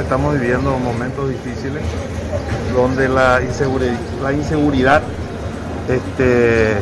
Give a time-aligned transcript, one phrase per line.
[0.00, 1.82] estamos viviendo momentos difíciles
[2.74, 5.02] donde la inseguridad, la inseguridad
[5.88, 6.74] este,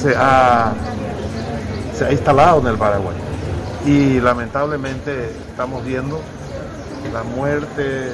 [0.00, 0.72] se, ha,
[1.94, 3.16] se ha instalado en el Paraguay.
[3.84, 6.20] Y lamentablemente estamos viendo
[7.12, 8.12] la muerte,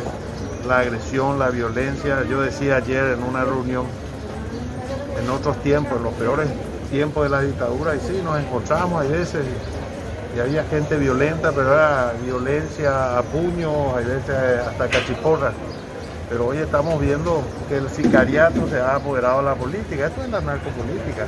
[0.66, 2.24] la agresión, la violencia.
[2.28, 3.86] Yo decía ayer en una reunión,
[5.22, 6.48] en otros tiempos, en los peores
[6.90, 9.42] tiempos de la dictadura, y sí, nos encontramos a veces
[10.34, 15.52] y había gente violenta, pero era violencia a puños, a veces hasta cachiporras.
[16.28, 20.30] Pero hoy estamos viendo que el sicariato se ha apoderado de la política, esto es
[20.30, 21.26] la narcopolítica.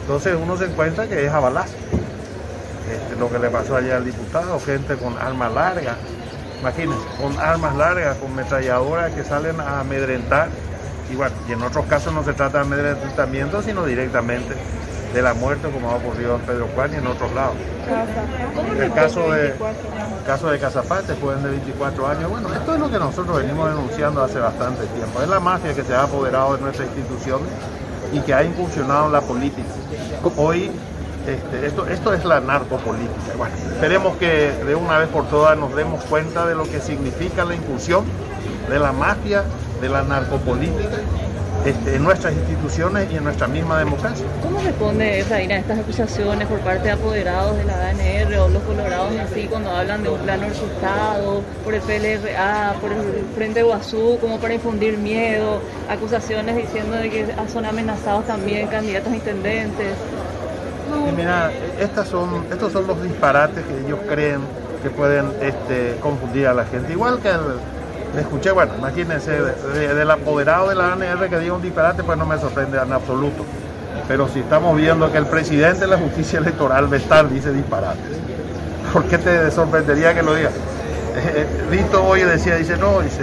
[0.00, 1.64] Entonces uno se encuentra que es a.
[2.90, 5.96] Este, lo que le pasó allá al diputado, gente con armas largas,
[6.60, 10.48] imagínense, con armas largas, con metralladoras que salen a amedrentar.
[11.10, 14.54] Y bueno, y en otros casos no se trata de amedrentamiento, sino directamente
[15.14, 17.54] de la muerte como ha ocurrido en Pedro Juan y en otros lados.
[18.80, 22.30] El caso de, el caso de Casapate, joven de 24 años.
[22.30, 25.22] Bueno, esto es lo que nosotros venimos denunciando hace bastante tiempo.
[25.22, 27.48] Es la mafia que se ha apoderado de nuestras instituciones
[28.12, 29.68] y que ha incursionado en la política.
[30.36, 30.70] Hoy
[31.28, 33.36] este, esto, esto es la narcopolítica.
[33.38, 37.44] Bueno, esperemos que de una vez por todas nos demos cuenta de lo que significa
[37.44, 38.04] la incursión
[38.68, 39.44] de la mafia,
[39.80, 40.98] de la narcopolítica
[41.64, 44.26] este, en nuestras instituciones y en nuestra misma democracia.
[44.42, 48.62] ¿Cómo responde Efraín a estas acusaciones por parte de apoderados de la ANR o los
[48.64, 53.62] colorados en sí cuando hablan de un plano resultado, por el PLRA, por el Frente
[53.62, 59.96] Guazú, como para infundir miedo, acusaciones diciendo de que son amenazados también candidatos a intendentes?
[61.16, 64.40] mira, estas son, estos son los disparates que ellos creen
[64.82, 66.92] que pueden este, confundir a la gente.
[66.92, 67.40] Igual que el,
[68.20, 72.38] escuché, bueno, imagínense, del apoderado de la ANR que diga un disparate, pues no me
[72.38, 73.44] sorprende en absoluto.
[74.08, 78.18] Pero si estamos viendo que el presidente de la justicia electoral, Vestal, dice disparates,
[78.92, 80.50] ¿por qué te sorprendería que lo diga?
[81.70, 83.22] Vito hoy decía, dice, no, dice,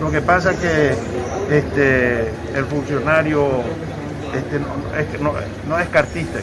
[0.00, 0.94] lo que pasa es que
[1.50, 3.48] este, el funcionario
[4.34, 4.58] este,
[5.20, 6.38] no, es, no es cartista,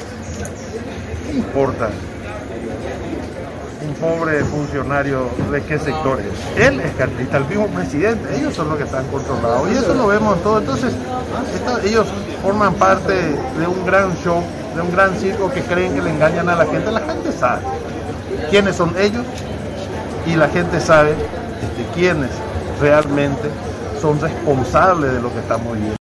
[1.26, 1.90] ¿qué importa?
[3.92, 6.26] Un pobre funcionario de qué sectores.
[6.56, 9.70] Él es cartista, el mismo presidente, ellos son los que están controlados.
[9.70, 10.60] Y eso lo vemos todo.
[10.60, 10.94] Entonces,
[11.84, 12.08] ellos
[12.42, 14.42] forman parte de un gran show,
[14.76, 16.92] de un gran circo que creen que le engañan a la gente.
[16.92, 17.62] La gente sabe
[18.50, 19.26] quiénes son ellos
[20.26, 22.30] y la gente sabe este, quiénes
[22.80, 23.50] realmente
[24.02, 25.90] son responsables de lo que estamos viviendo.